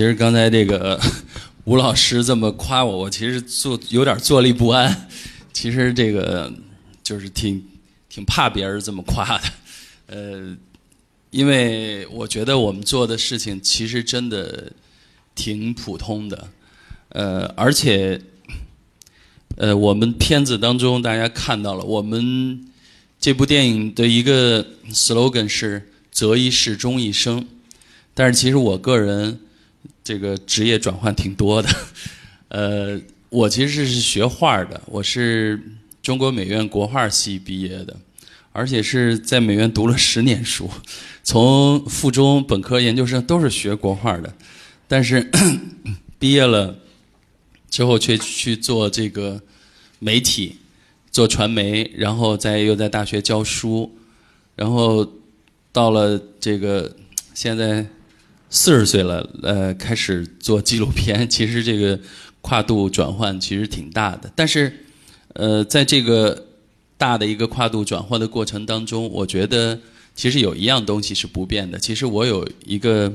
[0.00, 0.98] 其实刚才这个
[1.64, 5.10] 吴老师这么夸我，我其实坐有点坐立不安。
[5.52, 6.50] 其实这个
[7.02, 7.62] 就是挺
[8.08, 9.44] 挺怕别人这么夸的，
[10.06, 10.56] 呃，
[11.30, 14.72] 因为我觉得我们做的事情其实真的
[15.34, 16.48] 挺普通的，
[17.10, 18.18] 呃，而且
[19.58, 22.66] 呃，我们片子当中大家看到了，我们
[23.20, 27.46] 这部电影的一个 slogan 是“择一事终一生”，
[28.14, 29.38] 但是其实我个人。
[30.10, 31.68] 这个职业转换挺多的，
[32.50, 35.62] 呃，我其实是学画的，我是
[36.02, 37.96] 中国美院国画系毕业的，
[38.50, 40.68] 而且是在美院读了十年书，
[41.22, 44.34] 从附中、本科、研究生都是学国画的，
[44.88, 45.30] 但是
[46.18, 46.76] 毕业了
[47.70, 49.40] 之后却去做这个
[50.00, 50.56] 媒体，
[51.12, 53.96] 做传媒，然后再又在大学教书，
[54.56, 55.08] 然后
[55.70, 56.96] 到了这个
[57.32, 57.86] 现在。
[58.52, 61.98] 四十岁了，呃，开始做纪录片， 其实这个
[62.40, 64.30] 跨度转换其实挺大的。
[64.34, 64.84] 但是，
[65.34, 66.46] 呃，在这个
[66.98, 69.78] 大的一个跨度转换的过程当中，我觉得
[70.16, 71.78] 其实有一样东西是不变的。
[71.78, 73.12] 其实我有一个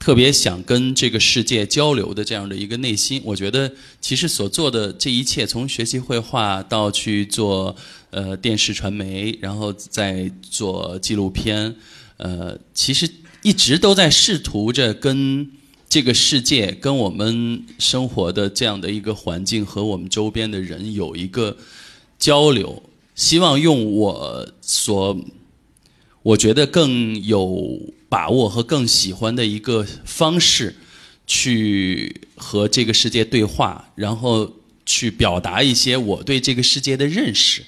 [0.00, 3.22] 特别想跟这个世界交流的这样的一个内心。
[3.24, 3.70] 我觉得
[4.00, 7.76] 其实所做的这一切，从学习绘画到去做
[8.10, 11.76] 呃电视传媒，然后再做纪录片，
[12.16, 13.08] 呃，其实。
[13.42, 15.50] 一直都在试图着跟
[15.88, 21.56] 这个世界、跟我们生活的这样的一个环境和我们周边的人有一个
[22.18, 22.82] 交流，
[23.14, 25.18] 希望用我所
[26.22, 30.76] 我觉得更有把握和更喜欢的一个方式
[31.26, 34.52] 去和这个世界对话，然后
[34.84, 37.62] 去表达一些我对这个世界的认识。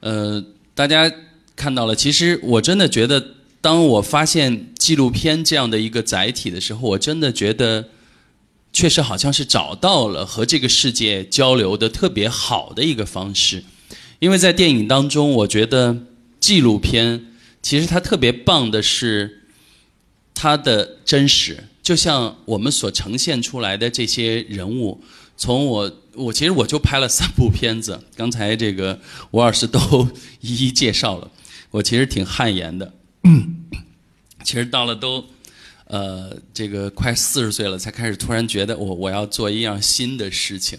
[0.00, 0.42] 呃，
[0.74, 1.12] 大家
[1.54, 3.34] 看到了，其实我真的觉得。
[3.60, 7.90] 当我发现纪录片这样的一个载体的时候，我真的觉得，
[8.72, 13.64] 确实好像是找到了和这个世界交流的特别好的一个方式。
[14.18, 16.06] 因为在电影当中，我觉得
[16.38, 17.26] 纪录片
[17.62, 19.42] 其实它特别棒的是
[20.34, 25.02] 它的真实，就像我们所呈现出来的这些人物。
[25.36, 28.98] 从我我其实我就拍了三部片子，刚才这个
[29.30, 30.08] 吴老师都
[30.40, 31.30] 一 一介绍了，
[31.70, 32.92] 我其实挺汗颜的。
[33.24, 33.66] 嗯，
[34.42, 35.24] 其实到了都，
[35.84, 40.78] 呃，这个快四十岁了，才开始突然觉得我我要做一样新的事情，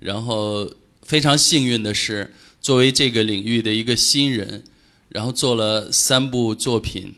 [0.00, 0.68] 然后
[1.02, 4.64] 非常幸运的是，作为这个领域的一个新人，
[5.08, 7.14] 然后做了三部作品，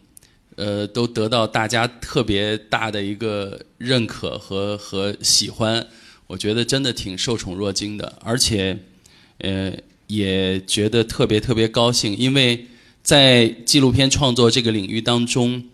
[0.56, 5.86] 呃，都得到大家特别大的一个认可和和喜欢，
[6.26, 8.78] 我觉得真的挺受宠若惊的，而且，
[9.38, 9.72] 呃，
[10.06, 12.66] 也觉得特别特别高兴，因为。
[13.02, 15.64] 在纪录片创作这个领域当中，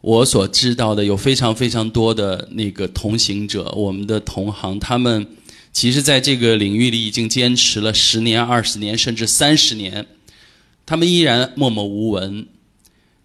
[0.00, 5.26] 我所知道的有非常非常多的那个同行者，我们的同行，他们
[5.72, 10.06] 其实在这个领域里已经坚持了十年、二十年，甚至三十年，
[10.86, 12.46] 他们依然默默无闻，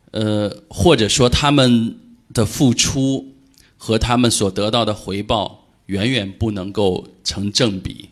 [0.10, 1.96] 呃，或者说他们
[2.34, 3.34] 的付出
[3.78, 8.10] 和他们所得到的回报远远不能够成正比，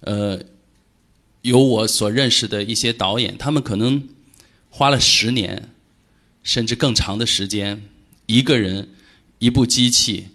[0.00, 0.38] 呃，
[1.40, 4.06] 有我所认识的一些导演，他们可能。
[4.74, 5.68] 花了十年，
[6.42, 7.82] 甚至更长的时间，
[8.24, 8.88] 一个人，
[9.38, 10.28] 一部机器，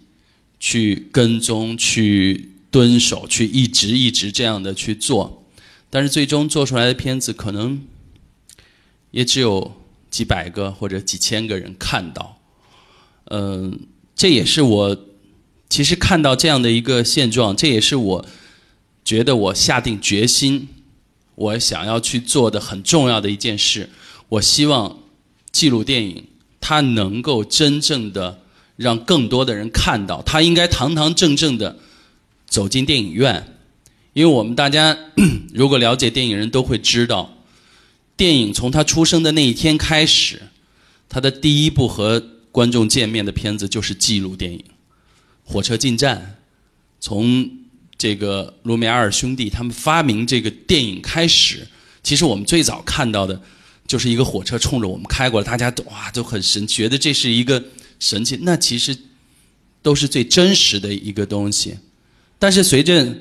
[0.60, 5.44] 去跟踪、去蹲守、去一直一直这样的去做，
[5.90, 7.82] 但是最终做出来的片子可能
[9.10, 12.38] 也只有几百个或者几千个人看到。
[13.30, 13.80] 嗯，
[14.14, 15.04] 这也是我
[15.68, 18.26] 其实看到这样的一个现状，这也是我
[19.04, 20.68] 觉得我下定决心，
[21.34, 23.90] 我想要去做的很重要的一件事。
[24.28, 24.98] 我希望
[25.50, 26.24] 记录电影，
[26.60, 28.42] 它能够真正的
[28.76, 31.78] 让更多的人看到，它应该堂堂正正的
[32.46, 33.54] 走进电影院。
[34.12, 34.96] 因为我们大家
[35.54, 37.38] 如果了解电影人都会知道，
[38.16, 40.42] 电影从它出生的那一天开始，
[41.08, 44.58] 它的第一部和观众见面的片子就是记录电影，
[45.44, 46.16] 《火车进站》。
[47.00, 47.48] 从
[47.96, 51.66] 这个卢米埃尔兄弟他们发明这个电影开始，
[52.02, 53.40] 其实我们最早看到的。
[53.88, 57.64] 就是一个火车冲着我们开过来，大家都哇都很神，觉得这是一个
[57.98, 58.38] 神奇。
[58.42, 58.94] 那其实
[59.80, 61.74] 都是最真实的一个东西。
[62.38, 63.16] 但是随着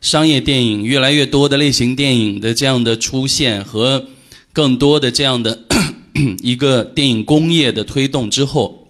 [0.00, 4.08] 商业电影越来越多的类型电影的这样的出现和
[4.52, 5.64] 更多的这样的
[6.42, 8.88] 一个电影工业的推动之后，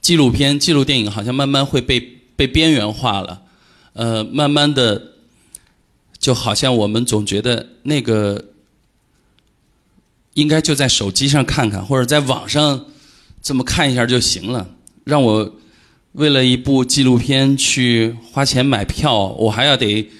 [0.00, 2.00] 纪录片、纪录电影好像慢慢会被
[2.34, 3.42] 被边缘化了。
[3.92, 5.12] 呃，慢慢的，
[6.18, 8.46] 就好像我们总觉得那个。
[10.34, 12.86] 应该就在手机上看看，或者在网上
[13.42, 14.68] 这么看一下就行了。
[15.04, 15.56] 让我
[16.12, 20.10] 为了一部纪录片去花钱买票，我还要得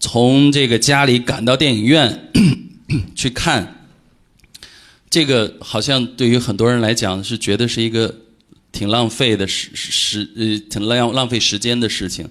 [0.00, 2.30] 从这个家里赶到电影院
[3.14, 3.72] 去看。
[5.08, 8.14] 这个好像对于很多人来讲是觉得是一个
[8.72, 12.28] 挺浪费的时时呃挺浪浪费时间的事情，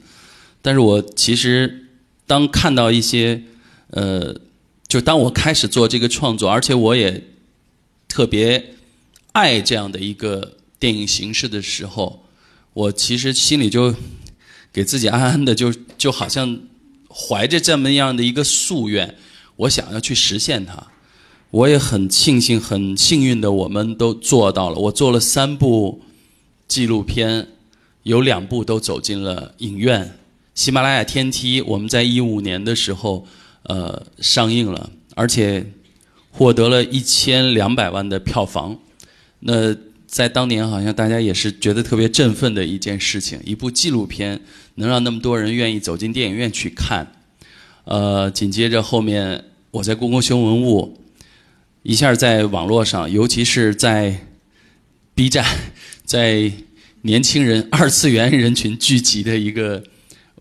[0.62, 1.88] 但是我其实
[2.28, 3.42] 当看到一些
[3.92, 4.36] 呃，
[4.96, 7.22] 就当我开始做这个创作，而且我也
[8.08, 8.76] 特别
[9.34, 12.24] 爱这样的一个电影形式的时候。
[12.72, 13.94] 我其实心里就
[14.72, 16.62] 给自己暗暗的就就好像
[17.10, 19.16] 怀着这么样的一个夙愿，
[19.58, 20.88] 我想要去实现它。
[21.52, 24.78] 我也很庆幸、很幸运的，我们都做到了。
[24.78, 26.04] 我做了三部
[26.70, 27.50] 纪录片，
[28.04, 30.18] 有两部都走进了影院。
[30.54, 33.28] 喜马拉雅天梯，我们在一五年的时候
[33.66, 35.66] 呃上映了，而且
[36.32, 38.80] 获得了一千两百万的票房。
[39.40, 39.76] 那。
[40.08, 43.38] 在当年，好像大家也是觉得特别振奋的一件事情。
[43.44, 44.40] 一部纪录片
[44.76, 47.12] 能让那么多人愿意走进电影院去看，
[47.84, 51.02] 呃，紧接着后面我在故宫修文物，
[51.84, 54.26] 一下在网络上，尤其是在
[55.14, 55.44] B 站，
[56.06, 56.50] 在
[57.02, 59.84] 年轻人二次元人群聚集的一个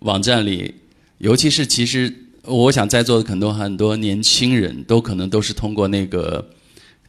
[0.01, 0.75] 网站里，
[1.19, 6.51] 尤其是其实我想在座的很多很多年轻人都可能都是通过那个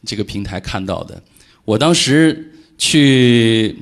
[0.04, 1.22] 这个平台看到的。
[1.64, 2.52] 我当时。
[2.78, 3.74] 去，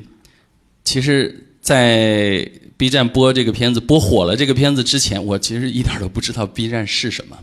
[0.84, 7.36] 其实，在 B 站播这个片子播火了这个片子之前，我其实一点都不知道 B 站是什么。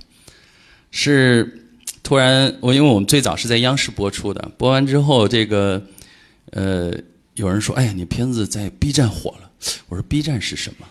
[0.91, 1.67] 是
[2.01, 5.85] 突然，我因为我们最早是在央视播出的，播完之后，这个
[6.51, 6.93] 呃，
[7.35, 9.51] 有人说：“哎呀，你片子在 B 站火了。”
[9.89, 10.87] 我说：“B 站是什么？”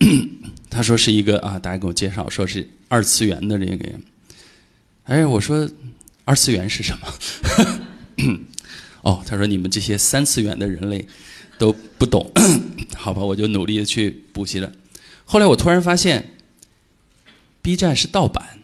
[0.70, 3.88] 他说：“是一个啊，大家给我介绍，说是二次元的这个。”
[5.04, 5.68] 哎，我说
[6.24, 7.06] ：“二次元是什么？”
[9.02, 11.06] 哦，他说你们这些三次元的人类
[11.58, 12.30] 都不懂，
[12.96, 14.72] 好吧，我就努力的去补习了。
[15.24, 16.32] 后来我突然发现
[17.62, 18.58] ，B 站是盗版，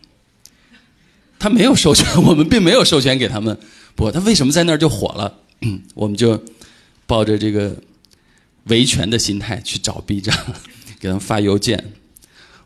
[1.39, 3.59] 他没有授权，我们并没有授权给他们
[3.95, 5.39] 播，他为什么在那儿就火了？
[5.95, 6.43] 我们就
[7.07, 7.77] 抱着这个
[8.65, 10.37] 维权的心态去找 B 站，
[11.03, 11.93] 给他们发邮件，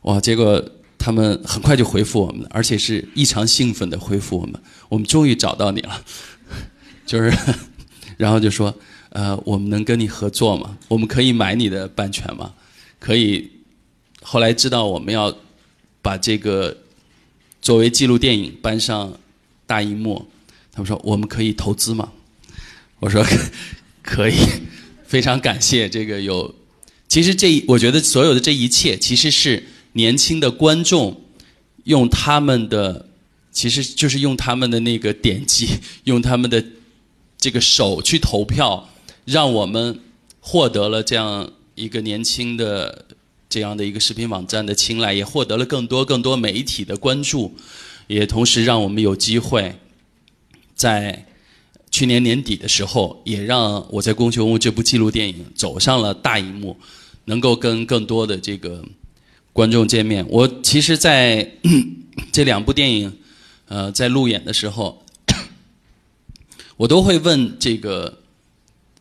[0.02, 0.62] 哇，结果
[0.98, 4.60] 他们很快就回复我们，而且是异常兴奋的回复我们，
[4.90, 6.04] 我们终于找到你了。
[7.06, 7.32] 就是，
[8.18, 8.74] 然后就说，
[9.08, 10.76] 呃，我们能跟你合作吗？
[10.86, 12.52] 我们可以买你的版权吗？
[13.00, 13.50] 可以。
[14.20, 15.34] 后来知道我们要
[16.02, 16.76] 把这个
[17.62, 19.10] 作为记录电影搬上
[19.66, 20.28] 大荧幕，
[20.72, 22.12] 他们说我们可以投资吗？
[22.98, 23.24] 我说
[24.04, 24.34] 可以，
[25.06, 26.54] 非常感谢这个有。
[27.16, 31.22] 其实这我觉得所有的这一切，其实是年轻的观众
[31.84, 33.08] 用他们的，
[33.50, 35.66] 其实就是用他们的那个点击，
[36.04, 36.62] 用他们的。
[37.38, 38.90] 这个手去投票，
[39.24, 39.98] 让我们
[40.40, 43.06] 获得了这样一个年轻的
[43.48, 47.54] 这样的一个视频网站的青睐，也获得了更多更多媒体的关注，
[48.08, 49.76] 也同时让我们有机会
[50.74, 51.26] 在
[51.90, 56.76] 去年年底的时候，也让我在《宫熊屋》这部纪录电影走上了大荧幕，
[57.26, 58.84] 能够跟更多的这个
[59.52, 60.26] 观众见面。
[60.28, 61.52] 我其实，在
[62.32, 63.16] 这两部电影
[63.68, 65.04] 呃在路演的时候。
[66.78, 68.18] 我都会问这个，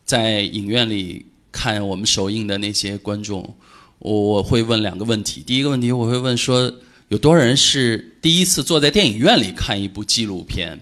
[0.06, 3.54] 在影院里看我们首映的那些观众，
[3.98, 5.42] 我会问两个问题。
[5.46, 6.72] 第一个问题，我会问说，
[7.08, 10.80] 有多少人是第一次坐在电影院里看一部纪录片？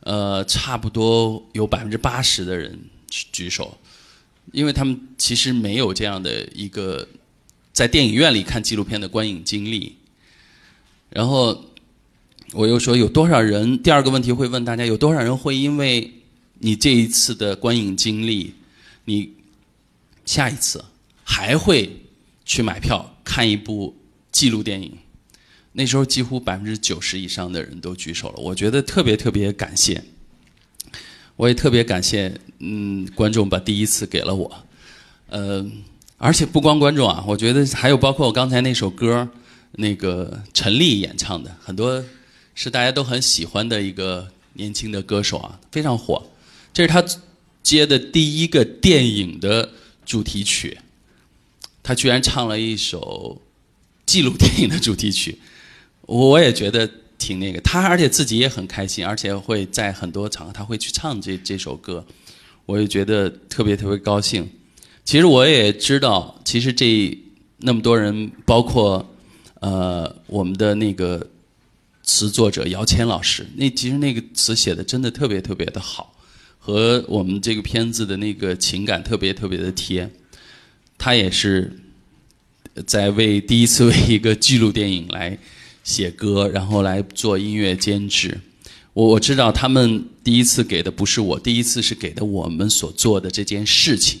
[0.00, 2.78] 呃，差不多有百分之八十的人
[3.08, 3.78] 举手，
[4.50, 7.06] 因为他们其实没有这样的一个
[7.72, 9.96] 在电影院里看纪录片的观影经历。
[11.10, 11.66] 然后。
[12.54, 13.82] 我又说有多少人？
[13.82, 16.12] 第二个问题会问大家：有多少人会因为
[16.58, 18.52] 你这一次的观影经历，
[19.06, 19.32] 你
[20.26, 20.84] 下一次
[21.24, 22.02] 还会
[22.44, 23.96] 去买票看一部
[24.30, 24.98] 纪录电影？
[25.72, 28.34] 那时候几乎百分之九十以上的人都举手了。
[28.36, 30.04] 我觉得特别特别感谢，
[31.42, 34.64] 我也特别感谢嗯观众把第一次给了我，
[35.28, 35.68] 呃，
[36.16, 39.28] 而且不光观众啊，我觉得还有包括我刚才那首歌，
[39.72, 42.04] 那个陈粒演唱的很多。
[42.54, 46.22] 是大家都很喜欢的一个年轻的歌手啊，非常火。
[46.72, 47.04] 这是他
[47.60, 49.70] 接的第一个电影的
[50.06, 50.78] 主题曲，
[51.82, 53.42] 他居然唱了一首
[54.06, 55.38] 纪录电影的主题曲，
[56.02, 56.88] 我也觉得
[57.22, 57.60] 挺那个。
[57.60, 62.04] 他而且自己也很开心，而且会在很多场合他会去唱这这首歌，
[62.66, 64.50] 我也觉得特别特别高兴。
[65.04, 67.16] 其实我也知道，其实这
[67.58, 69.14] 那么多人，包括
[69.60, 71.28] 呃我们的那个。
[72.04, 76.12] 词作者姚谦老师，那其实那个词写的真的特别特别的好，
[76.58, 80.10] 和我们这个片子的那个情感特别特别的贴。
[80.98, 81.72] 他也是
[82.84, 85.38] 在为第一次为一个纪录电影来
[85.84, 88.40] 写歌，然后来做音乐监制。
[88.92, 94.20] 我我知道他们第一次给的不是我，第一次是给的我们所做的这件事情，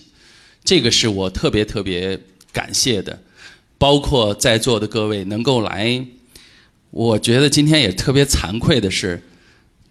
[0.64, 2.18] 这个是我特别特别
[2.52, 3.22] 感谢的。
[3.78, 6.06] 包括在座的各位能够来，
[6.90, 9.22] 我觉得今天也特别惭愧的是，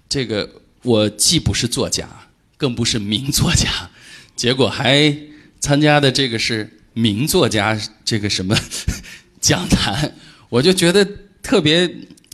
[0.07, 0.49] 这个
[0.83, 2.09] 我既不是作家，
[2.55, 3.91] 更不是名作家，
[4.35, 5.13] 结果还
[5.59, 8.57] 参加的这个是名作家这个什么
[9.41, 10.15] 讲坛，
[10.49, 11.05] 我就觉得
[11.41, 11.89] 特别。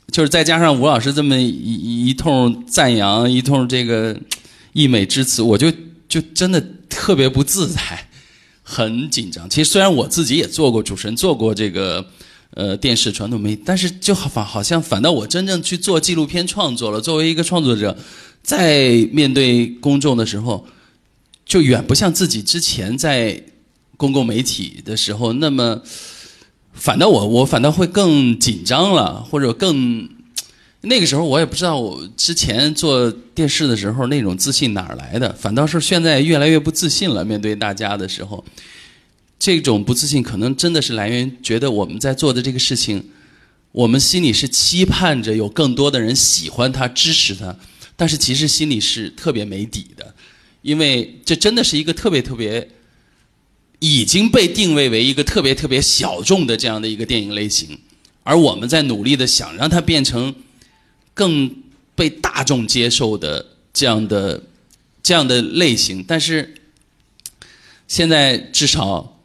[0.10, 4.18] 就是再加上吴老师这么一一通赞扬，一通这个
[4.72, 5.70] 溢美之词，我就
[6.08, 8.08] 就真的特别不自在，
[8.64, 9.50] 很紧张。
[9.50, 12.04] 其实虽然我自己也做过主持人，做过这个
[12.52, 17.02] 呃电视传统媒体，但是就好反好像反倒我真正去做纪录片创作了。
[17.02, 17.96] 作为一个创作者，
[18.42, 20.66] 在面对公众的时候，
[21.46, 23.44] 就远不像自己之前在
[23.98, 25.82] 公共媒体的时候那么。
[26.78, 30.08] 反倒我我反倒会更紧张了，或者更
[30.82, 37.26] 那个时候我也不知道我之前做电视的时候那种自信哪儿来的，反倒是现在越来越不自信了。
[37.26, 38.46] 面对大家的时候，
[39.40, 43.04] 这种不自信可能真的是来源觉得我们在做的这个事情，
[43.72, 47.54] 我们心里是期盼着有更多的人喜欢他、支持他，
[47.96, 50.14] 但是其实心里是特别没底的，
[50.62, 52.70] 因为这真的是一个特别特别。
[53.98, 57.80] 已经被定位为一个特别特别小众的这样的一个电影类型，
[58.22, 60.36] 而我们在努力的想让它变成
[61.16, 61.50] 更
[61.96, 64.44] 被大众接受的这样的
[65.02, 66.54] 这样的类型，但是
[67.88, 69.20] 现在至少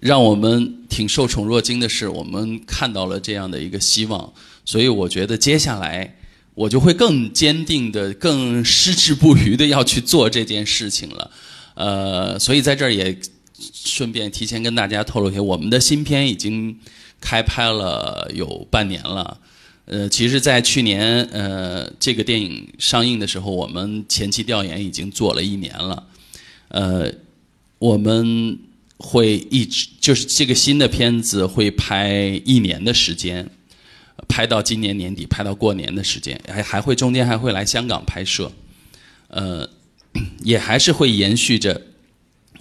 [0.00, 4.32] 让我们挺受宠若惊的是，我们看到了这样的一个希望，
[4.64, 6.16] 所以我觉得接下来
[6.54, 11.30] 我就会更坚定的、更矢志不渝的要去做这件事情了。
[11.74, 13.14] 呃，所以在这儿也。
[13.58, 16.78] 顺便提前跟大家透露一下，我们的新片已经
[17.20, 19.40] 开拍了有半年了。
[19.86, 26.06] 呃，其实，在去年呃这个电影上映的时候，我们前期调研已经做了一年了。
[26.68, 27.12] 呃，
[27.78, 28.58] 我们
[28.96, 33.48] 会一直就是这个新的片子会拍一年的时间，
[34.26, 38.50] 拍到今年年底，拍到过年的时间，还还会中间还会来香港拍摄。
[39.28, 39.68] 呃，
[40.42, 41.80] 也还是会延续着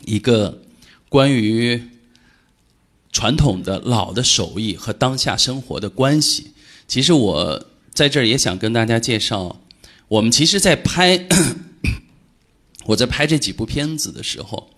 [0.06, 0.60] 一个。
[1.14, 1.80] 关于
[3.12, 6.54] 传统的老的手艺和当下生活的关系，
[6.88, 9.62] 其实我在这儿也想跟大家介绍。
[10.08, 11.28] 我们其实，在拍
[12.86, 14.72] 我在拍这几部片子的时候，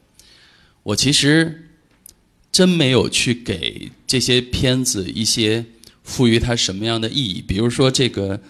[0.84, 1.70] 我其实
[2.52, 5.64] 真没有去给这些片子一些
[6.04, 7.42] 赋予它什么样的意义。
[7.42, 8.42] 比如说，这个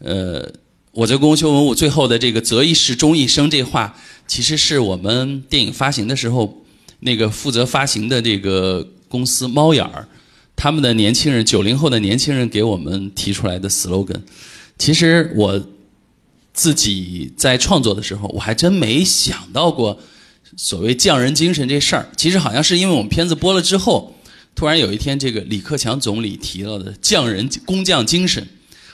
[0.00, 0.52] 呃，
[0.92, 6.66] 我在公修文物最后的这个“择一时，终一生”这话，其实是我们电影发行的时候。
[7.00, 10.06] 那个负责发行的这个公司猫眼儿，
[10.54, 14.20] 他们的年轻人，九零后的年轻人给我们提出来的 slogan，
[14.78, 15.60] 其实我
[16.52, 19.98] 自己在创作的时候，我还真没想到过
[20.58, 22.06] 所谓匠人精神这事儿。
[22.16, 24.14] 其实好像是因为我们片子播了之后，
[24.54, 28.46] 突然有一天这个李克强总理提到的匠人工匠精神，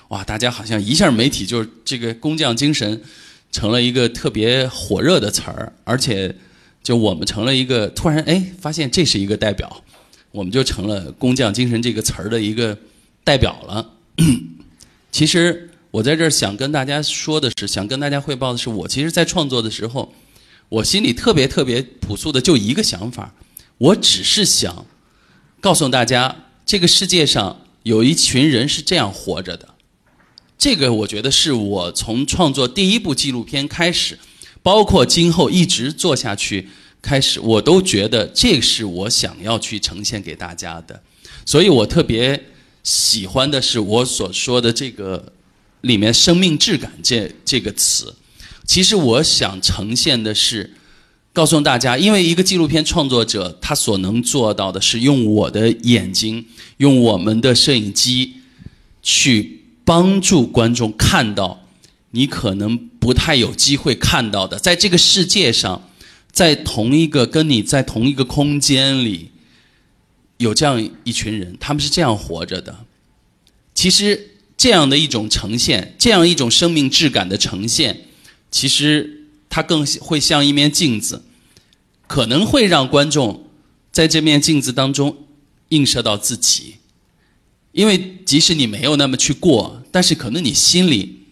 [0.09, 3.03] 哇，大家好像一下媒体就这个工匠精神
[3.51, 6.33] 成了一个特别火热的词儿，而且。
[6.87, 9.83] 就我们成了一个突然哎，发现这是一个代表，
[10.31, 12.79] 我们就成了“工匠精神”这个词儿的一个
[13.25, 13.91] 代表了。
[15.11, 20.15] 其实我在这儿想跟大家说的是，想跟大家汇报的是，我其实，在创作的时候，
[20.69, 23.35] 我心里特别特别朴素的就一个想法，
[23.79, 24.87] 我只是想
[25.61, 29.71] 告诉大家，这个世界上有一群人是这样活着的。
[30.57, 34.17] 这个我觉得是我从创作第一部纪录片开始。
[34.67, 36.67] 包括今后一直做下去，
[37.01, 41.01] 开始我都觉得这是我想要去呈现给大家的，
[41.45, 42.47] 所以我特别
[42.83, 45.33] 喜欢的是我所说的这个
[45.83, 48.13] 里面“生命质感”这这个词。
[48.65, 50.75] 其实我想呈现的是，
[51.33, 56.45] 告诉大家，因为一个纪录片创作者，他所能做到的是用我的眼睛，
[56.79, 58.33] 用我们的摄影机，
[59.01, 61.63] 去帮助观众看到。
[62.13, 65.91] 你可能不太有机会看到的，在这个世界上，
[66.31, 69.31] 在同一个跟你在同一个空间里，
[70.39, 72.87] 有这样一群人，他们是这样活着的。
[73.75, 78.05] 其实这样的一种呈现，这样一种生命质感的呈现，
[78.51, 81.25] 其实它更会像一面镜子，
[82.07, 83.51] 可能会让观众
[83.93, 85.27] 在这面镜子当中
[85.71, 86.77] 映射到自己。
[87.73, 91.26] 因为即使你没有那么去过，但是可能你心里。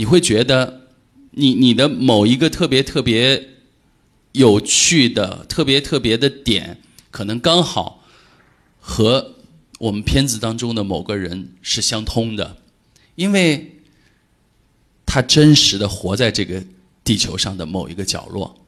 [0.00, 0.88] 你会觉得，
[1.32, 3.50] 你你的某一个特别特别
[4.32, 6.80] 有趣的、特别特别的点，
[7.10, 8.02] 可能刚好
[8.78, 9.34] 和
[9.78, 12.56] 我们片子当中的某个人是相通的，
[13.14, 13.76] 因为
[15.04, 16.64] 他真实的活在这个
[17.04, 18.58] 地球上的某一个角落。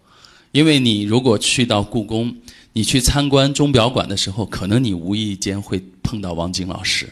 [0.51, 2.37] 因为你如果去到故宫，
[2.75, 7.09] 你去参观钟表馆的时候，可能你无意间会碰到王晶老师。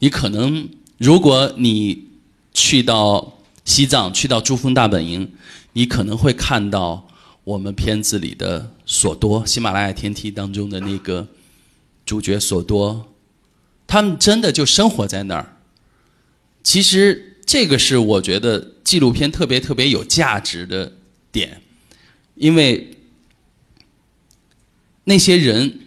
[0.00, 0.68] 你可能
[0.98, 2.09] 如果你
[2.60, 5.32] 去到西藏，去到珠峰大本营，
[5.72, 7.08] 你可能会看到
[7.42, 11.26] 我们片子里的索多，喜马拉雅天梯当中的那个
[12.04, 13.08] 主角索多，
[13.86, 15.56] 他们真的就生活在那儿。
[16.62, 20.92] 其实这个是我觉得纪录片特别特别有价值的
[21.32, 21.62] 点。
[22.34, 22.98] 因为
[25.04, 25.80] 那些人，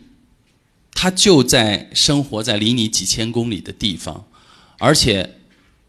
[0.91, 4.25] 他就在生活在离你几千公里的地方，
[4.79, 5.35] 而且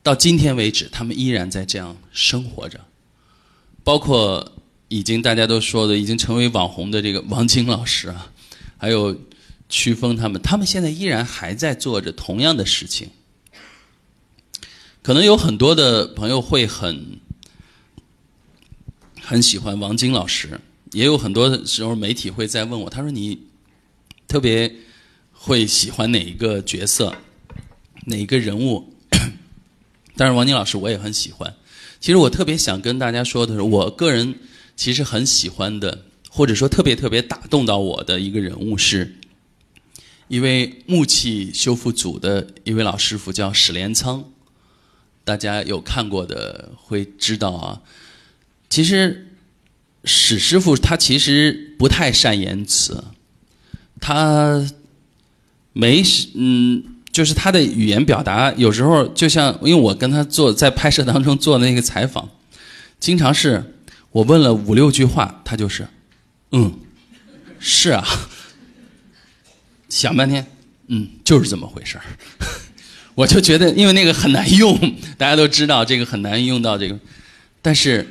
[0.04, 2.78] 到今天为止，他们依然在这样生活着。
[3.82, 4.52] 包括
[4.86, 8.30] 已经大家都说的，已经成为网红的这个王晶老师啊，
[8.78, 9.18] 还有
[9.68, 13.08] 曲峰他们，他们现在依然还在做着同样的事情。
[15.02, 17.18] 可能有很多的朋友会很。
[19.26, 20.60] 很喜欢王晶老师，
[20.92, 23.38] 也有很多时候媒体会在问我，他说你
[24.28, 24.70] 特别
[25.32, 27.16] 会喜欢哪一个角色，
[28.04, 28.93] 哪一个人物？
[30.16, 31.54] 但是王宁老师我也很喜欢。
[32.00, 34.34] 其实我特别想跟大家说的是，我个人
[34.76, 39.16] 其实很喜欢的，或者说特别特别打动到我的一个人物，是
[40.28, 44.24] 一位木器修复组的一位老师傅，叫史连仓。
[45.24, 47.80] 大家有看过的会知道啊。
[48.68, 49.28] 其实，
[50.04, 53.04] 史师傅他其实不太善言辞，
[54.00, 54.70] 他
[55.72, 56.02] 没
[56.34, 62.28] 嗯，就是他的语言表达有时候就像，因为我跟他做在拍摄当中做那个采访，
[62.98, 63.76] 经常是
[64.10, 65.86] 我问了五六句话，他就是，
[66.50, 66.74] 嗯，
[67.60, 68.04] 是啊，
[69.88, 70.44] 想半天，
[70.88, 72.04] 嗯，就是这么回事儿，
[73.14, 74.76] 我就觉得因为那个很难用，
[75.16, 76.98] 大家都知道这个很难用到这个，
[77.62, 78.06] 但是。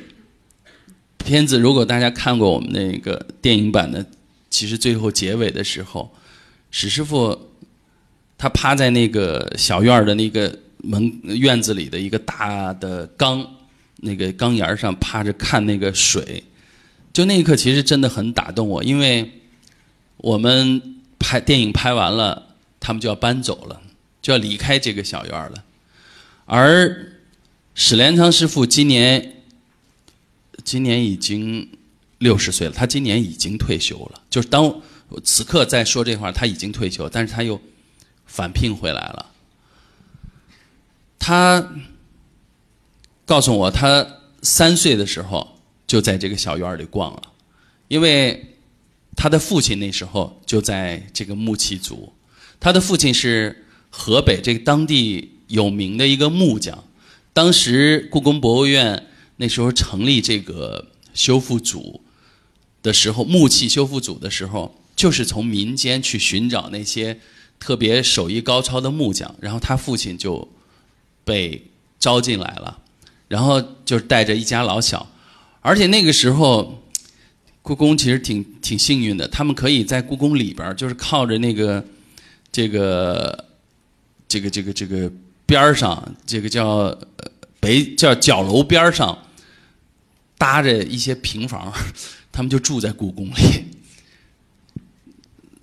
[1.26, 4.04] 片子如果大家看过我们那个电影版的，
[4.50, 6.14] 其实最后结尾的时候，
[6.70, 7.53] 史师傅
[8.44, 13.42] 他趴在那个小院儿的那个门院子里的一个大的缸
[13.96, 16.44] 那个缸沿上趴着看那个水，
[17.10, 19.40] 就那一刻其实真的很打动我，因为
[20.18, 20.82] 我们
[21.18, 23.80] 拍电影拍完了，他们就要搬走了，
[24.20, 25.64] 就要离开这个小院了，
[26.44, 27.14] 而
[27.74, 29.30] 史连昌师傅今年。
[30.62, 31.66] 今年已经
[32.18, 34.20] 六十岁了，他今年已经退休了。
[34.28, 34.82] 就是当
[35.22, 37.58] 此刻在说这话，他已经退休，但是他又
[38.34, 39.30] 返聘回来了。
[41.18, 41.72] 他
[43.24, 44.06] 告诉我，他
[44.42, 47.22] 三岁的时候就在这个小院里逛了，
[47.86, 48.56] 因为
[49.16, 52.12] 他的父亲那时候就在这个木器组，
[52.58, 56.82] 他的父亲是河北这个当地有名的一个木匠，
[57.32, 59.06] 当时故宫博物院。
[59.36, 62.00] 那时候成立这个修复组
[62.82, 67.18] 的时候，木器修复组的时候，就是从民间去寻找那些
[67.58, 70.48] 特别手艺高超的木匠，然后他父亲就
[71.24, 72.78] 被招进来了，
[73.28, 75.06] 然后就带着一家老小，
[75.60, 76.82] 而且那个时候
[77.62, 81.84] 故宫其实挺挺幸运的，他们可以在故宫里边就是靠着那个
[82.52, 83.44] 这个
[84.28, 85.10] 这个这个这个
[85.46, 86.96] 边上，这个叫
[87.60, 89.18] 北叫角楼边上。
[90.36, 91.72] 搭着一些平房，
[92.30, 93.64] 他们就住在故宫里。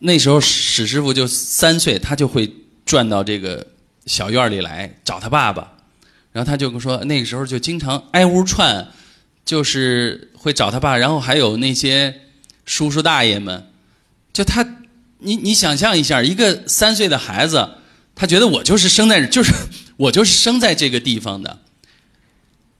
[0.03, 2.51] 那时候史师傅就三岁，他就会
[2.85, 3.67] 转到这个
[4.07, 5.73] 小院里来找他爸爸，
[6.31, 8.87] 然后他就说，那个时候就经常挨屋串，
[9.45, 12.21] 就是会找他爸，然后还有那些
[12.65, 13.71] 叔叔大爷们，
[14.33, 14.65] 就他，
[15.19, 17.69] 你你想象一下，一个三岁的孩子，
[18.15, 19.53] 他觉得我就是生在，就是
[19.97, 21.59] 我就是生在这个地方的。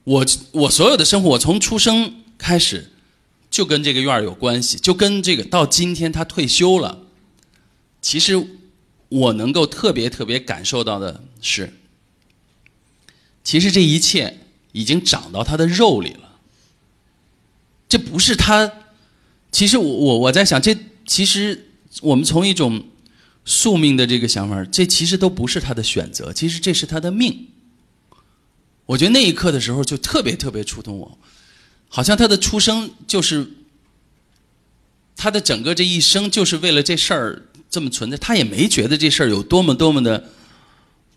[0.02, 2.90] 我我所有的生活，我从出生开始
[3.48, 6.98] 就跟这个院儿有关系，就跟这个到今天他退休了。
[8.02, 8.46] 其实
[9.08, 11.72] 我能够特别特别感受到的是，
[13.42, 14.40] 其实这一切
[14.72, 16.38] 已经长到他的肉里了。
[17.88, 18.70] 这不是他，
[19.50, 21.68] 其实我我我在想，这其实
[22.00, 22.86] 我们从一种
[23.44, 27.48] 宿命的这个想法，这其实都不是他的选择，其实这是他的命。
[28.86, 31.18] 我觉得那一刻的时候就特别特别触动我，
[31.88, 33.52] 好像他的出生就是
[35.14, 40.28] 他的整个这一生就是为了这事儿这么存在，他也没觉得这事儿有多么多么的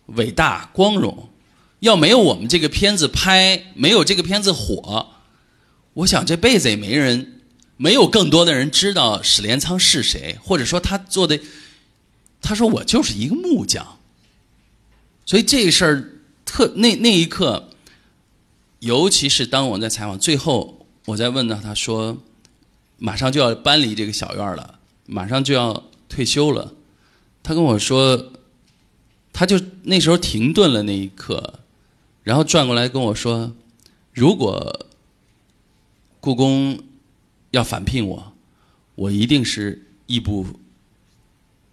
[0.05, 1.29] 伟大光荣。
[1.81, 5.09] 要没有我们这个片子拍，没有这个片子火，
[5.93, 7.41] 我想这辈子也没人
[7.75, 11.37] 没有更多的人知道史连仓是谁，或者说他做的，
[12.41, 13.99] 他说我就是一个木匠。
[15.25, 17.69] 所以这事儿特那那一刻，
[18.79, 22.17] 尤其是当我在采访最后，我在问到他说，
[22.97, 26.73] 马上就要搬离这个小院了，马上就要退休了，
[27.43, 28.31] 他跟我说，
[29.33, 31.59] 他就那时候停顿了那一刻，
[32.23, 33.53] 然后转过来跟我说，
[34.13, 34.87] 如果
[36.19, 36.79] 故宫
[37.51, 38.33] 要返聘我，
[38.95, 40.45] 我一定是义不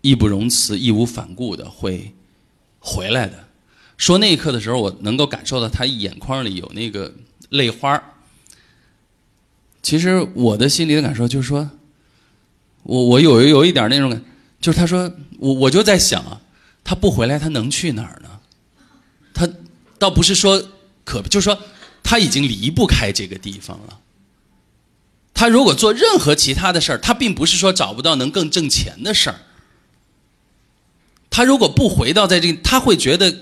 [0.01, 2.12] 义不容辞、义无反顾的会。
[2.85, 3.47] 回来的，
[3.97, 7.14] 说那一刻的时候，我能够感受到他眼眶里有那个
[7.51, 8.03] 泪花
[9.81, 11.71] 其实我的心里的感受就是说，
[12.83, 14.21] 我我有有一点那种，
[14.61, 16.40] 就是他说我我就在想啊，
[16.83, 18.29] 他不回来他能去哪儿呢？
[19.35, 19.49] 他
[19.99, 20.62] 倒不是说
[21.05, 21.59] 可，就是说
[22.03, 24.01] 他已经离不开这个地方了。
[25.35, 29.40] 他如果做任何其他的事儿，他并不是说找不到能更挣钱的事儿。
[31.31, 33.35] 他如果不回到在这，他会觉得，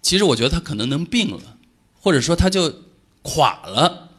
[0.00, 1.56] 其实我觉得他可能能病了，
[2.00, 2.72] 或者说他就
[3.22, 4.10] 垮了，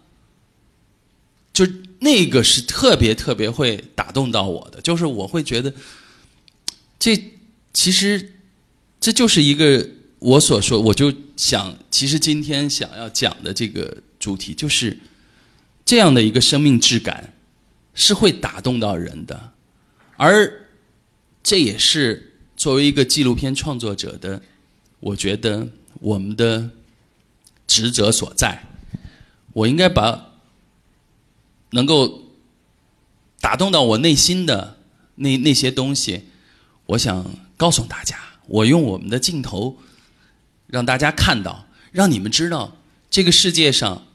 [1.53, 1.65] 就
[2.01, 5.73] 那个是特别特别会打动到我的，就是我会觉得，
[6.99, 7.15] 这
[7.73, 8.33] 其实
[8.99, 9.87] 这就是一个
[10.19, 14.99] 我所说，我就想，其实今天想要讲的这个主题就是
[15.85, 17.33] 这样的一个生命质感
[17.93, 19.53] 是会打动到人的，
[20.17, 20.67] 而
[21.41, 22.27] 这也是。
[22.57, 24.39] 作为一个纪录片创作者的，
[24.99, 25.67] 我觉得
[25.99, 26.69] 我们的
[27.65, 28.67] 职责所在，
[29.53, 30.30] 我应该把
[31.71, 32.23] 能够
[33.41, 34.77] 打动到我内心的
[35.15, 36.25] 那那些东西，
[36.85, 38.17] 我想告诉大家。
[38.47, 39.77] 我用我们的镜头
[40.67, 42.77] 让大家看到，让你们知道
[43.09, 44.05] 这个世界上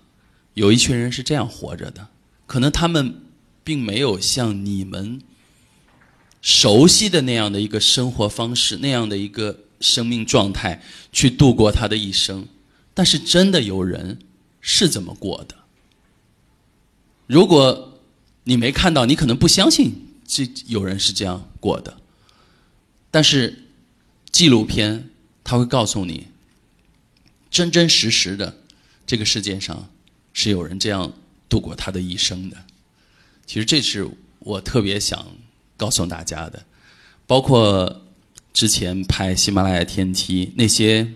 [0.54, 2.08] 有一群人是这样活着的。
[2.46, 3.22] 可能他们
[3.62, 5.20] 并没有像你们。
[6.42, 12.46] 熟悉的那样的一个生活方式，那样的一个生命状态，去度过他的一生。
[12.94, 14.20] 但是真的有人
[14.60, 15.56] 是这么过的。
[17.26, 18.00] 如果
[18.44, 19.92] 你没看到，你可能不相信
[20.26, 21.96] 这有人是这样过的。
[23.10, 23.64] 但是
[24.30, 25.10] 纪录片
[25.44, 26.28] 它会告诉你，
[27.50, 28.56] 真真实实的
[29.06, 29.88] 这个世界上
[30.32, 31.12] 是有人这样
[31.48, 32.56] 度过他的一生的。
[33.46, 34.08] 其实这是
[34.40, 35.26] 我特别想。
[35.78, 36.64] 告诉大家的，
[37.26, 38.00] 包括
[38.54, 41.12] 之前拍《喜马拉雅天梯》那些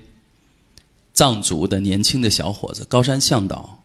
[1.14, 3.82] 藏族的年轻的小伙子，高山向导。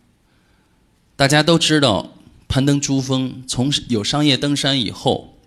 [1.16, 2.15] 大家都知道，
[2.56, 5.38] 攀登珠峰从有商业登山以后，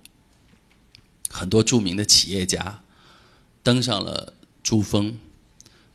[1.30, 2.82] 很多著名的企业家
[3.62, 5.16] 登上了珠峰。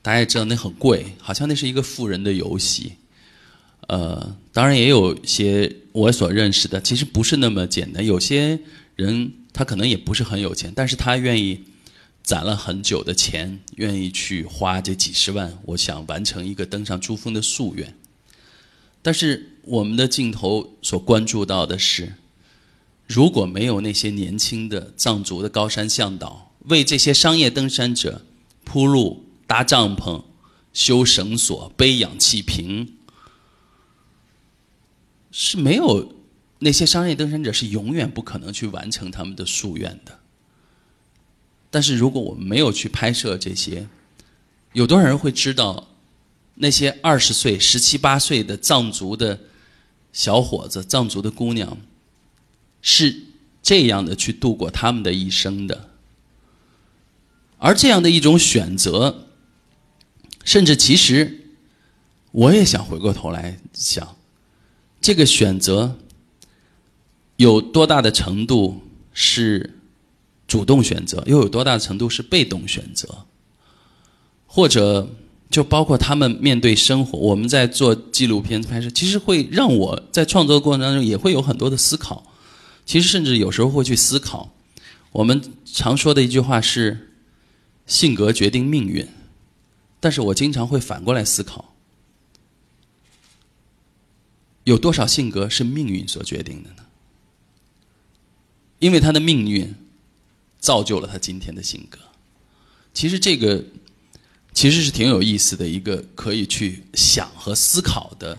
[0.01, 2.93] 大家也知道那很贵，好像那是一个富人的游戏。
[3.81, 8.59] 呃，当然也有一些我所认识的，其实不是那么简单，有些。
[8.95, 11.63] 人他可能也不是很有钱，但是他愿意
[12.23, 17.95] 攒了很久的钱，愿意去花这几十万，我想完成一个登上珠峰的夙愿。
[19.03, 22.13] 但是我们的镜头所关注到的是，
[23.05, 28.25] 如果没有那些年轻的藏族的高山向导为这些商业登山者
[28.63, 30.23] 铺路、搭帐篷、
[30.73, 32.97] 修绳索、背氧气瓶，
[35.31, 36.15] 是没有。
[36.59, 40.17] 那些商业登山者是永远不可能去完成他们的夙愿的。
[41.69, 43.89] 但是如果我们没有去拍摄这些，
[44.71, 45.89] 有多少人会知道
[46.63, 49.37] 那些二十岁、十七八岁的藏族的
[50.13, 51.77] 小伙子、藏族的姑娘
[52.81, 53.21] 是
[53.61, 55.89] 这样的去度过他们的一生的？
[57.57, 59.27] 而这样的一种选择，
[60.45, 61.49] 甚至其实
[62.31, 64.15] 我也想回过头来想，
[65.01, 65.99] 这个选择。
[67.37, 69.79] 有多大的程度是
[70.47, 73.25] 主动选择，又有多大程度是被动选择？
[74.45, 75.09] 或者
[75.53, 82.25] 就包括他们面对生活，我们在做纪录片拍摄，其实会让我在创作过程当中也会有很多的思考。
[82.87, 84.51] 其实甚至有时候会去思考，
[85.11, 87.13] 我们常说的一句话是
[87.85, 89.07] “性格决定命运”，
[90.01, 91.75] 但是我经常会反过来思考，
[94.63, 96.87] 有多少性格是命运所决定的呢？
[98.79, 99.75] 因为他的命运
[100.57, 101.99] 造就了他今天的性格。
[102.91, 103.63] 其实这个
[104.53, 108.37] 其实是挺有意思的一个可以去想和思考的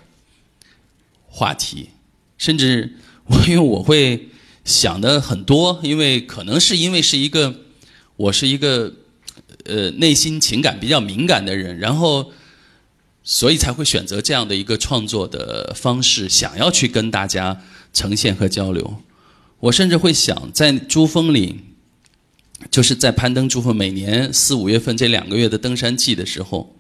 [1.27, 1.90] 话题。
[2.38, 2.92] 甚至
[3.27, 4.29] 我因为我会
[4.64, 7.55] 想的很多，因为可能是因为是一个
[8.16, 8.92] 我是一个
[9.64, 12.33] 呃内心情感比较敏感的人，然后
[13.22, 17.61] 所以才会选择这样的一个创作的方式，想要去跟大家。
[17.94, 19.05] 呈现和交流。
[19.61, 21.61] 我甚至会想，在珠峰里，
[22.74, 26.74] 就是在攀登珠峰，每年四五月份这两个月的登山季的时候，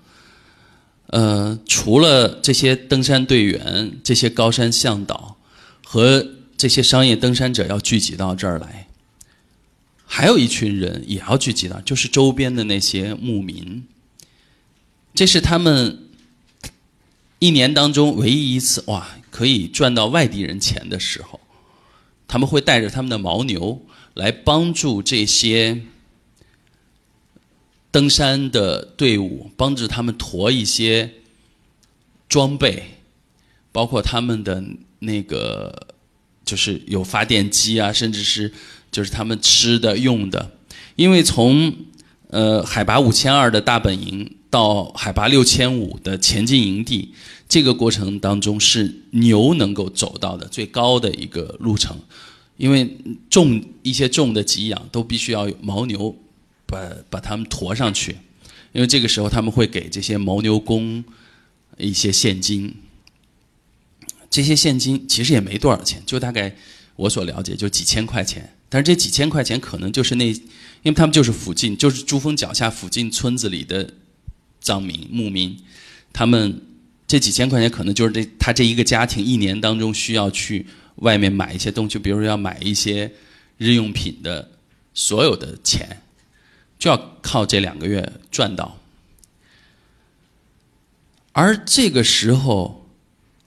[1.06, 5.36] 呃，除了这些登山队员、这些高山向导
[5.84, 6.26] 和
[6.56, 8.88] 这些商业登山者要聚集到这儿来，
[10.04, 13.84] 还有一群人也要聚集到，就是周边的那些牧民。
[15.14, 16.08] 这是他们
[17.38, 21.38] 一年当中唯一一次哇，可以赚到外地人钱的时候。
[22.26, 23.80] 他们会带着他们的牦牛
[24.14, 25.82] 来帮助这些
[27.90, 31.12] 登山的队伍，帮助他们驮一些
[32.28, 32.98] 装备，
[33.70, 34.64] 包括他们的
[35.00, 35.88] 那个
[36.44, 38.52] 就是有发电机啊，甚至是
[38.90, 40.52] 就是他们吃的用的。
[40.96, 41.74] 因为从
[42.28, 47.12] 呃海拔五千二的大本营到海拔六千五的前进营地，
[47.48, 51.98] 这个过程当中是牛能够走到的最高的一个路程。
[52.56, 52.96] 因为
[53.28, 56.16] 重一些重的给养都必须要有牦牛
[56.66, 56.78] 把
[57.10, 58.16] 把它们驮上去，
[58.72, 61.04] 因为这个时候他们会给这些牦牛工
[61.78, 62.74] 一些现金，
[64.30, 66.54] 这些现金其实也没多少钱，就大概
[66.94, 70.42] 我所了解就几千块钱，但是这几千块钱可能就是那，因
[70.84, 73.94] 为他们就是附近就是珠峰脚下附近村子里的
[74.60, 75.58] 藏民牧民，
[76.12, 76.62] 他们
[77.08, 80.66] 这几千块钱可能就是这他这一个家庭一年当中需要去。
[80.96, 83.12] 外面买一些东西，比如说要买一些
[83.58, 84.50] 日用品的，
[84.94, 86.02] 所有的钱
[86.78, 88.78] 就要靠这两个月赚到。
[91.32, 92.86] 而这个时候，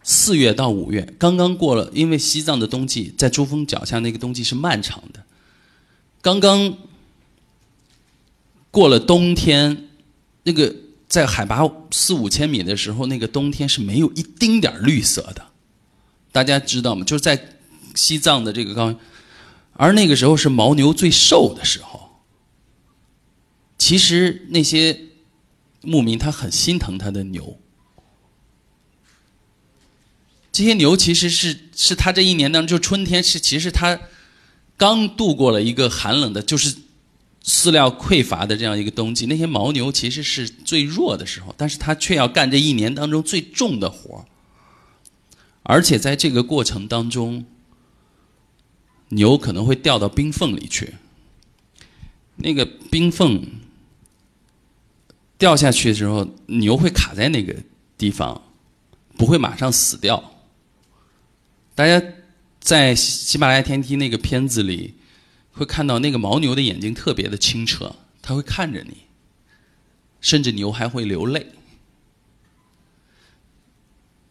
[0.03, 5.23] 四月到五月刚刚过了，因为西藏的冬季在珠峰脚下那个冬季是漫长的，
[6.21, 6.77] 刚刚
[8.71, 9.87] 过了冬天，
[10.43, 10.75] 那个
[11.07, 15.46] 在海拔四五千米的时候，那个冬天是没有一丁点儿绿色的。
[16.31, 17.03] 大家知道吗？
[17.03, 17.49] 就是在
[17.95, 18.97] 西藏的这个高原，
[19.73, 22.21] 而那个时候是牦牛最瘦的时候。
[23.77, 24.99] 其实那些
[25.81, 27.59] 牧民他很心疼他的牛，
[30.51, 33.99] 这些牛其实是是他这一年当中，就春天是其实他
[34.75, 36.75] 刚度过了一个寒冷的，就是
[37.45, 39.27] 饲料匮乏的这样一个冬季。
[39.27, 44.25] 那些牦牛其实是最弱的时候，但是他却要干这一年当中最重的活儿。
[45.69, 47.45] 而且在这个过程当中，
[49.09, 50.93] 牛可能会掉到冰缝里去。
[52.37, 53.45] 那个冰缝
[55.37, 57.53] 掉下去的时候，牛会卡在那个
[57.97, 58.43] 地方，
[59.17, 60.39] 不会马上死掉。
[61.75, 62.01] 大家
[62.61, 64.93] 在喜马拉雅天梯那个片子里
[65.51, 68.99] 会看到，那个牦牛的眼睛特别的清澈，它会看着你，
[70.21, 71.45] 甚至牛还会流泪。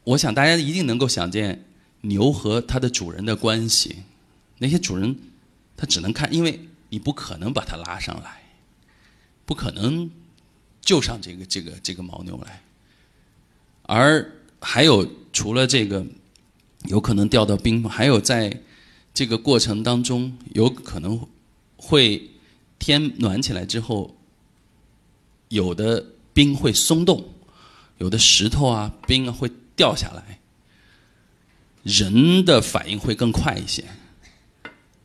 [0.07, 1.65] 我想大家一定能够想见
[2.03, 4.05] 牛和它的主人的关系。
[4.59, 5.19] 那些主人
[5.77, 8.43] 他只能看，因为你不可能把它拉上来，
[9.45, 10.09] 不可能
[10.81, 12.63] 救上这个这个这个牦牛来。
[13.83, 16.07] 而还有除了这个
[16.85, 18.63] 有可能掉到冰，还有在
[19.13, 21.27] 这个过程当中有可能
[21.77, 22.31] 会
[22.79, 24.17] 天暖起来之后，
[25.49, 27.29] 有的冰会松动，
[27.99, 29.51] 有的石头啊冰啊会。
[29.77, 30.41] 掉下来，
[31.83, 33.85] 人的反应会更快一些。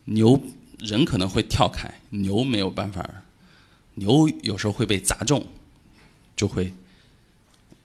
[0.05, 0.41] 牛
[0.79, 3.23] 人可能会跳开，牛没有办法。
[3.95, 5.45] 牛有时候会被砸中，
[6.35, 6.73] 就会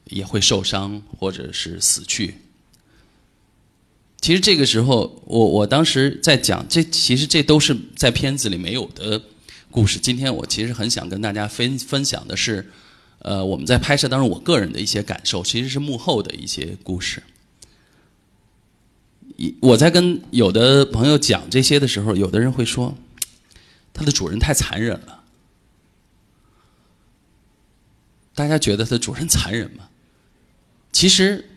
[0.05, 2.37] 也会受伤或者是死去。
[4.21, 9.21] 其实这个时候，我我当时在讲，这其实这都是在片子里没有的
[9.71, 9.99] 故事。
[9.99, 12.71] 今天我其实很想跟大家分分享的是。
[13.27, 17.25] 呃，我们在拍摄当中，我个人的一些感受，其实是幕后的一些故事。
[19.37, 22.97] 一我在跟有的朋友讲这些的时候，有的人会说，
[23.93, 25.25] 它的主人太残忍了。
[28.33, 29.89] 大家觉得它主人残忍吗？
[30.93, 31.51] 其实，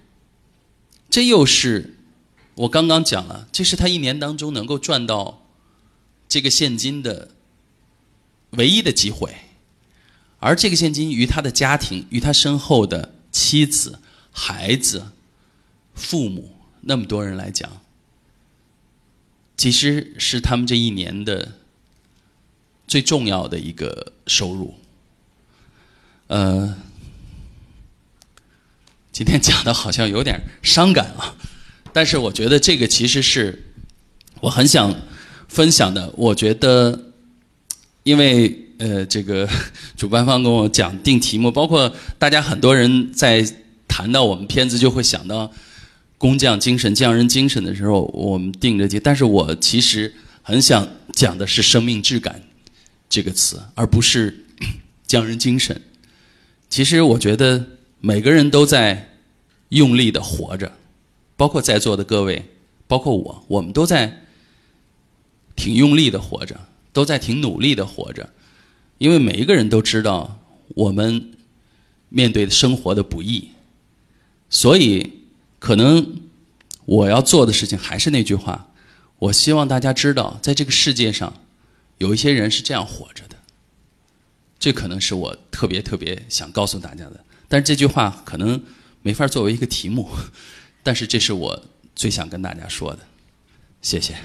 [1.08, 1.97] 这又是
[2.55, 5.45] 我刚刚讲了，这是他一年当中能够赚到
[6.27, 7.29] 这个现金的
[8.49, 9.36] 唯一的机会。
[10.41, 13.99] 而这个现金与他的家庭、与他身后的妻子、
[14.32, 15.12] 孩子、
[15.93, 17.69] 父母那么多人来讲，
[19.58, 21.56] 其实是他们这一年的
[22.88, 24.75] 最重要的一个收入。
[26.28, 26.78] 呃，
[29.12, 31.36] 今天讲的好像有点伤感啊，
[31.91, 33.73] 但是我觉得这个其实是
[34.39, 34.95] 我很想
[35.49, 36.13] 分享的。
[36.15, 37.12] 我觉得，
[38.04, 38.68] 因为。
[38.79, 39.47] 呃，这个
[39.97, 43.45] 主办方跟我讲定题目，包括大家很多人在
[43.89, 45.51] 谈到我们片子，就会想到
[46.17, 48.97] 工匠精神、匠人精神的时候，我们定这题。
[48.97, 52.41] 但是我其实很想讲的是生命质感
[53.09, 54.45] 这个词，而不是
[55.05, 55.81] 匠人精神。
[56.69, 57.65] 其实我觉得
[57.99, 59.09] 每个人都在
[59.69, 60.71] 用力的活着，
[61.35, 62.45] 包括在座的各位，
[62.87, 64.21] 包括我，我们都在
[65.57, 66.57] 挺用力的活着，
[66.93, 68.29] 都在挺努力的活着。
[68.99, 70.39] 因为每一个人都知道
[70.75, 71.31] 我们
[72.09, 73.49] 面对生活的不易，
[74.47, 75.15] 所以。
[75.59, 76.21] 可能
[76.85, 78.71] 我要做的事情还是那句话，
[79.17, 81.33] 我希望大家知道，在这个世界上，
[81.97, 83.35] 有一些人是这样活着的。
[84.57, 87.25] 这可能是我特别特别想告诉大家的。
[87.49, 88.63] 但是这句话可能
[89.01, 90.09] 没法作为一个题目，
[90.81, 91.62] 但是这是我
[91.93, 92.99] 最想跟大家说的。
[93.81, 94.15] 谢谢。